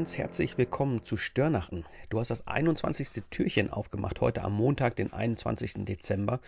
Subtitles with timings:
[0.00, 1.84] ganz herzlich willkommen zu Störnachten.
[2.08, 3.22] Du hast das 21.
[3.28, 5.84] Türchen aufgemacht heute am Montag, den 21.
[5.84, 6.40] Dezember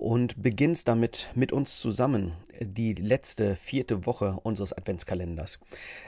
[0.00, 5.58] und beginnst damit mit uns zusammen die letzte vierte Woche unseres Adventskalenders.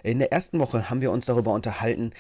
[0.03, 2.13] In der ersten Woche haben wir uns darüber unterhalten,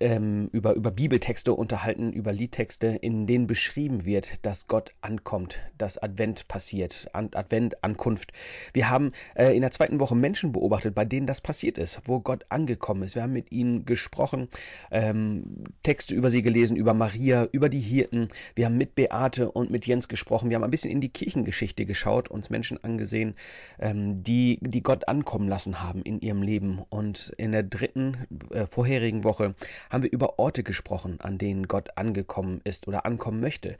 [0.00, 5.98] ähm, über, über Bibeltexte unterhalten, über Liedtexte, in denen beschrieben wird, dass Gott ankommt, dass
[5.98, 8.32] Advent passiert, An Advent, Ankunft.
[8.72, 12.20] Wir haben äh, in der zweiten Woche Menschen beobachtet, bei denen das passiert ist, wo
[12.20, 13.14] Gott angekommen ist.
[13.14, 14.48] Wir haben mit ihnen gesprochen,
[14.90, 18.28] ähm, Texte über sie gelesen, über Maria, über die Hirten.
[18.54, 20.50] Wir haben mit Beate und mit Jens gesprochen.
[20.50, 23.36] Wir haben ein bisschen in die Kirchengeschichte geschaut, uns Menschen angesehen,
[23.78, 26.82] ähm, die, die Gott ankommen lassen haben in ihrem Leben.
[26.90, 29.54] Und in der dritten äh, vorherigen Woche
[29.88, 33.78] haben wir über Orte gesprochen, an denen Gott angekommen ist oder ankommen möchte.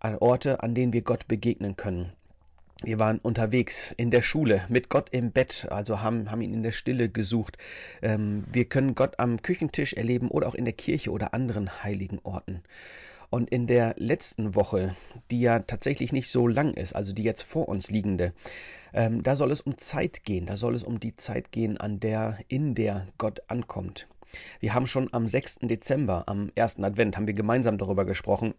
[0.00, 2.12] An Orte, an denen wir Gott begegnen können.
[2.82, 6.62] Wir waren unterwegs in der Schule mit Gott im Bett, also haben, haben ihn in
[6.62, 7.58] der Stille gesucht.
[8.00, 12.20] Ähm, wir können Gott am Küchentisch erleben oder auch in der Kirche oder anderen heiligen
[12.22, 12.62] Orten.
[13.30, 14.96] Und in der letzten Woche,
[15.30, 18.32] die ja tatsächlich nicht so lang ist, also die jetzt vor uns liegende,
[18.92, 20.46] ähm, da soll es um Zeit gehen.
[20.46, 24.06] Da soll es um die Zeit gehen, an der, in der Gott ankommt.
[24.60, 25.60] Wir haben schon am 6.
[25.62, 28.54] Dezember, am ersten Advent, haben wir gemeinsam darüber gesprochen,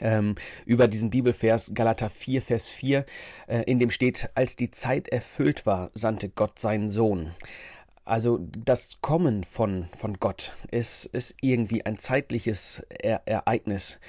[0.00, 3.04] ähm, über diesen Bibelvers Galater 4, Vers 4,
[3.46, 7.34] äh, in dem steht, als die Zeit erfüllt war, sandte Gott seinen Sohn.
[8.04, 14.00] Also das Kommen von, von Gott ist, ist irgendwie ein zeitliches e Ereignis.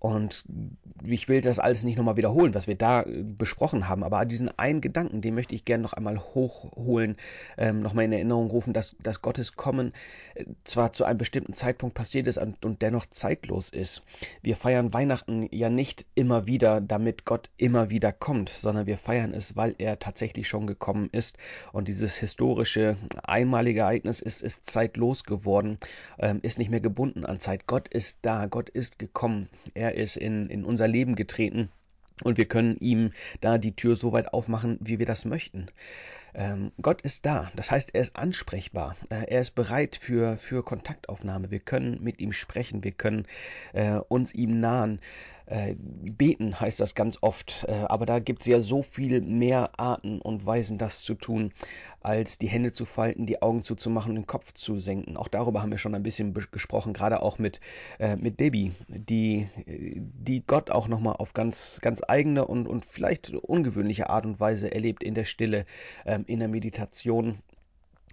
[0.00, 0.44] Und
[1.04, 4.48] ich will das alles nicht nochmal wiederholen, was wir da äh, besprochen haben, aber diesen
[4.58, 7.16] einen Gedanken, den möchte ich gerne noch einmal hochholen,
[7.58, 9.92] ähm, nochmal in Erinnerung rufen, dass, dass Gottes Kommen
[10.34, 14.02] äh, zwar zu einem bestimmten Zeitpunkt passiert ist und, und dennoch zeitlos ist.
[14.42, 19.34] Wir feiern Weihnachten ja nicht immer wieder, damit Gott immer wieder kommt, sondern wir feiern
[19.34, 21.36] es, weil er tatsächlich schon gekommen ist.
[21.72, 25.76] Und dieses historische, einmalige Ereignis ist, ist zeitlos geworden,
[26.18, 27.66] ähm, ist nicht mehr gebunden an Zeit.
[27.66, 29.50] Gott ist da, Gott ist gekommen.
[29.74, 31.68] Er er ist in, in unser Leben getreten
[32.22, 35.66] und wir können ihm da die Tür so weit aufmachen, wie wir das möchten.
[36.34, 40.64] Ähm, Gott ist da, das heißt, er ist ansprechbar, äh, er ist bereit für, für
[40.64, 41.50] Kontaktaufnahme.
[41.50, 43.26] Wir können mit ihm sprechen, wir können
[43.72, 45.00] äh, uns ihm nahen.
[45.50, 49.80] Äh, beten heißt das ganz oft, äh, aber da gibt es ja so viel mehr
[49.80, 51.52] Arten und Weisen, das zu tun,
[52.02, 55.16] als die Hände zu falten, die Augen zuzumachen und den Kopf zu senken.
[55.16, 57.60] Auch darüber haben wir schon ein bisschen gesprochen, gerade auch mit,
[57.98, 63.34] äh, mit Debbie, die, die Gott auch nochmal auf ganz, ganz eigene und, und vielleicht
[63.34, 65.66] ungewöhnliche Art und Weise erlebt in der Stille,
[66.06, 67.40] ähm, in der Meditation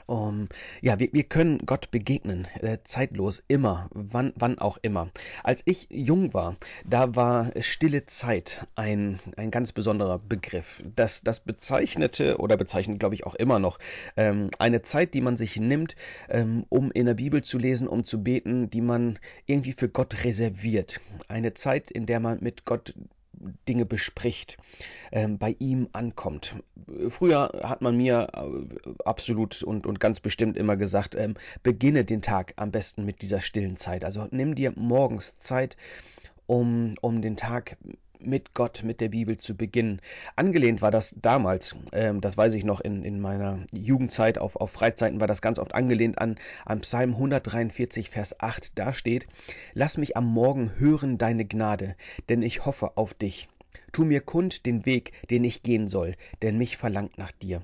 [0.08, 0.48] um,
[0.82, 5.12] ja, wir, wir können Gott begegnen, äh, zeitlos, immer, wann, wann auch immer.
[5.44, 10.82] Als ich jung war, da war stille Zeit ein, ein ganz besonderer Begriff.
[10.96, 13.80] Das, das bezeichnete oder bezeichnet, glaube ich, auch immer noch
[14.16, 15.96] ähm, eine Zeit, die man sich nimmt,
[16.30, 20.24] ähm, um in der Bibel zu lesen, um zu beten, die man irgendwie für Gott
[20.24, 21.02] reserviert.
[21.28, 22.94] Eine Zeit, in der man mit Gott
[23.68, 24.58] Dinge bespricht,
[25.12, 26.56] ähm, bei ihm ankommt.
[27.10, 32.22] Früher hat man mir äh, absolut und, und ganz bestimmt immer gesagt, ähm, beginne den
[32.22, 34.06] Tag am besten mit dieser stillen Zeit.
[34.06, 35.78] Also nimm dir morgens Zeit,
[36.46, 37.78] um, um den Tag
[38.20, 40.02] mit Gott, mit der Bibel zu beginnen.
[40.36, 44.72] Angelehnt war das damals, ähm, das weiß ich noch in, in meiner Jugendzeit, auf, auf
[44.72, 46.36] Freizeiten war das ganz oft angelehnt an,
[46.66, 48.78] an Psalm 143, Vers 8.
[48.78, 49.28] Da steht,
[49.74, 51.96] Lass mich am Morgen hören deine Gnade,
[52.30, 53.48] denn ich hoffe auf dich.
[53.92, 57.62] Tu mir kund den Weg, den ich gehen soll, denn mich verlangt nach dir.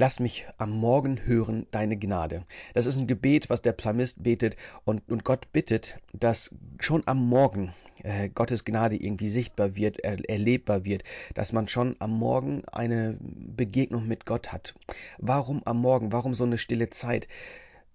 [0.00, 2.44] Lass mich am Morgen hören deine Gnade.
[2.72, 4.54] Das ist ein Gebet, was der Psalmist betet
[4.84, 10.30] und, und Gott bittet, dass schon am Morgen äh, Gottes Gnade irgendwie sichtbar wird, er,
[10.30, 11.02] erlebbar wird,
[11.34, 14.76] dass man schon am Morgen eine Begegnung mit Gott hat.
[15.18, 16.12] Warum am Morgen?
[16.12, 17.26] Warum so eine stille Zeit?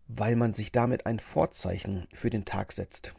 [0.10, 3.14] Weil man sich damit ein Vorzeichen für den Tag setzt.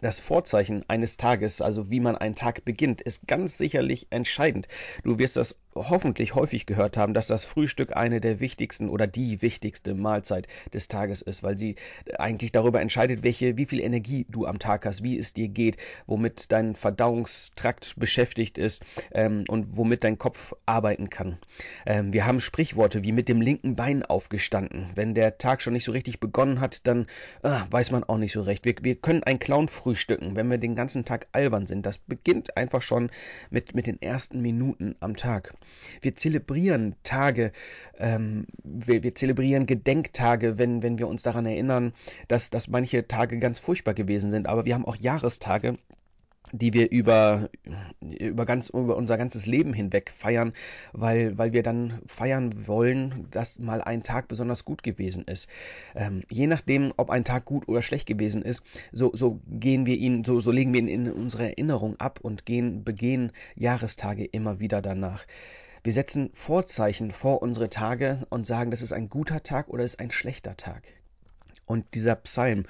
[0.00, 4.66] Das Vorzeichen eines Tages, also wie man einen Tag beginnt, ist ganz sicherlich entscheidend.
[5.04, 9.42] Du wirst das hoffentlich häufig gehört haben, dass das Frühstück eine der wichtigsten oder die
[9.42, 11.76] wichtigste Mahlzeit des Tages ist, weil sie
[12.18, 15.76] eigentlich darüber entscheidet, welche, wie viel Energie du am Tag hast, wie es dir geht,
[16.06, 18.82] womit dein Verdauungstrakt beschäftigt ist
[19.12, 21.38] ähm, und womit dein Kopf arbeiten kann.
[21.86, 24.88] Ähm, wir haben Sprichworte wie mit dem linken Bein aufgestanden.
[24.94, 27.06] Wenn der Tag schon nicht so richtig begonnen hat, dann
[27.42, 28.64] äh, weiß man auch nicht so recht.
[28.64, 31.84] Wir, wir können einen Clown frühstücken, wenn wir den ganzen Tag albern sind.
[31.86, 33.10] Das beginnt einfach schon
[33.50, 35.54] mit, mit den ersten Minuten am Tag.
[36.00, 37.52] Wir zelebrieren Tage,
[37.98, 41.92] ähm, wir, wir, zelebrieren Gedenktage, wenn, wenn wir uns daran erinnern,
[42.28, 44.46] dass, dass manche Tage ganz furchtbar gewesen sind.
[44.46, 45.76] Aber wir haben auch Jahrestage,
[46.54, 47.50] die wir über,
[48.00, 50.52] über, ganz, über unser ganzes Leben hinweg feiern,
[50.92, 55.48] weil, weil wir dann feiern wollen, dass mal ein Tag besonders gut gewesen ist.
[55.96, 58.62] Ähm, je nachdem, ob ein Tag gut oder schlecht gewesen ist,
[58.92, 62.46] so, so gehen wir ihn, so, so legen wir ihn in unsere Erinnerung ab und
[62.46, 65.26] gehen, begehen Jahrestage immer wieder danach.
[65.82, 69.98] Wir setzen Vorzeichen vor unsere Tage und sagen, das ist ein guter Tag oder ist
[69.98, 70.84] ein schlechter Tag.
[71.66, 72.64] Und dieser Psalm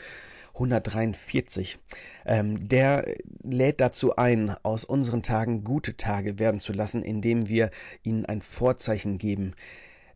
[0.54, 1.78] 143.
[2.26, 3.06] Ähm, der
[3.42, 7.70] lädt dazu ein, aus unseren Tagen gute Tage werden zu lassen, indem wir
[8.02, 9.54] ihnen ein Vorzeichen geben.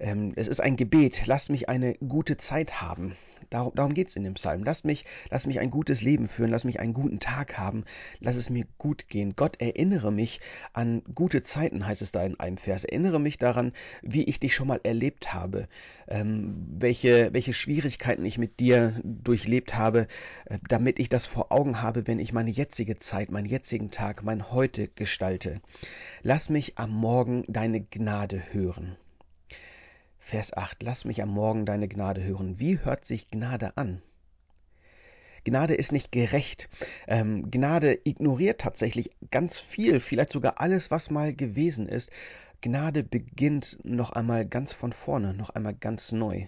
[0.01, 3.17] Ähm, es ist ein Gebet, lasst mich eine gute Zeit haben.
[3.51, 4.63] Darum, darum geht es in dem Psalm.
[4.63, 7.85] Lass mich, lass mich ein gutes Leben führen, lass mich einen guten Tag haben,
[8.21, 9.35] lass es mir gut gehen.
[9.37, 10.41] Gott, erinnere mich
[10.75, 12.85] an gute Zeiten, heißt es da in einem Vers.
[12.85, 13.73] Erinnere mich daran,
[14.03, 15.67] wie ich dich schon mal erlebt habe,
[16.09, 20.09] ähm, welche, welche Schwierigkeiten ich mit dir durchlebt habe,
[20.45, 24.23] äh, damit ich das vor Augen habe, wenn ich meine jetzige Zeit, meinen jetzigen Tag,
[24.23, 25.61] mein Heute gestalte.
[26.23, 28.97] Lass mich am Morgen deine Gnade hören.
[30.29, 30.83] Vers 8.
[30.83, 32.61] Lass mich am Morgen deine Gnade hören.
[32.61, 34.03] Wie hört sich Gnade an?
[35.45, 36.69] Gnade ist nicht gerecht.
[37.07, 42.11] Ähm, Gnade ignoriert tatsächlich ganz viel, vielleicht sogar alles, was mal gewesen ist.
[42.61, 46.45] Gnade beginnt noch einmal ganz von vorne, noch einmal ganz neu.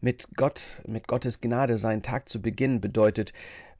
[0.00, 3.32] Mit Gott, mit Gottes Gnade seinen Tag zu beginnen bedeutet,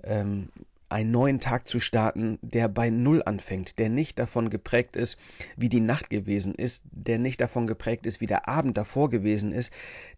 [0.03, 0.49] ähm,
[0.91, 5.19] einen neuen Tag zu starten, der bei Null anfängt, der nicht davon geprägt ist,
[5.57, 9.53] wie die Nacht gewesen ist, der nicht davon geprägt ist, wie der Abend davor gewesen
[9.53, 9.73] ist,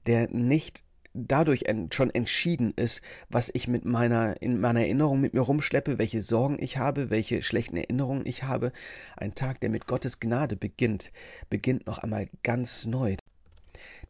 [0.06, 0.82] der nicht
[1.14, 6.22] dadurch schon entschieden ist, was ich mit meiner, in meiner Erinnerung mit mir rumschleppe, welche
[6.22, 8.72] Sorgen ich habe, welche schlechten Erinnerungen ich habe.
[9.16, 11.12] Ein Tag, der mit Gottes Gnade beginnt,
[11.50, 13.16] beginnt noch einmal ganz neu.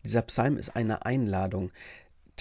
[0.04, 1.70] Dieser Psalm ist eine Einladung,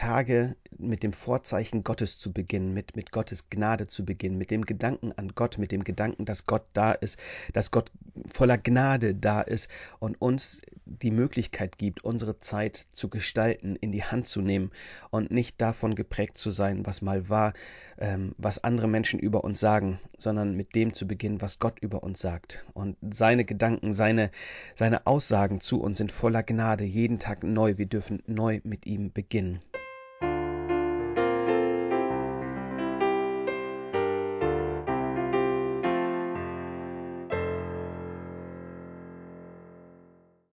[0.02, 4.66] Tage mit dem Vorzeichen Gottes zu beginnen, mit, mit Gottes Gnade zu beginnen, mit dem
[4.66, 7.20] Gedanken an Gott, mit dem Gedanken, dass Gott da ist,
[7.54, 7.92] dass Gott
[8.26, 9.70] voller Gnade da ist
[10.00, 14.72] und uns die Möglichkeit gibt, unsere Zeit zu gestalten, in die Hand zu nehmen
[15.12, 17.54] und nicht davon geprägt zu sein, was mal war,
[18.00, 22.02] ähm, was andere Menschen über uns sagen, sondern mit dem zu beginnen, was Gott über
[22.02, 22.66] uns sagt.
[22.74, 24.32] Und seine Gedanken, seine,
[24.76, 27.78] seine Aussagen zu uns sind voller Gnade, jeden Tag neu.
[27.78, 29.62] Wir dürfen neu mit ihm beginnen.